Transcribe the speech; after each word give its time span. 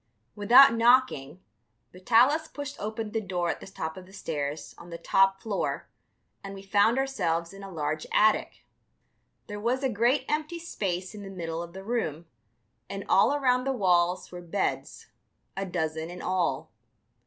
Without 0.35 0.73
knocking, 0.73 1.43
Vitalis 1.93 2.47
pushed 2.47 2.75
open 2.79 3.11
the 3.11 3.21
door 3.21 3.51
at 3.51 3.59
the 3.59 3.67
top 3.67 3.97
of 3.97 4.07
the 4.07 4.13
stairs, 4.13 4.73
on 4.79 4.89
the 4.89 4.97
top 4.97 5.39
floor, 5.43 5.87
and 6.43 6.55
we 6.55 6.63
found 6.63 6.97
ourselves 6.97 7.53
in 7.53 7.61
a 7.61 7.69
large 7.69 8.07
attic. 8.11 8.65
There 9.45 9.59
was 9.59 9.83
a 9.83 9.89
great 9.89 10.25
empty 10.27 10.57
space 10.57 11.13
in 11.13 11.21
the 11.21 11.29
middle 11.29 11.61
of 11.61 11.73
the 11.73 11.83
room, 11.83 12.25
and 12.89 13.05
all 13.07 13.35
around 13.35 13.63
the 13.65 13.73
walls 13.73 14.31
were 14.31 14.41
beds, 14.41 15.05
a 15.55 15.67
dozen 15.67 16.09
in 16.09 16.23
all. 16.23 16.71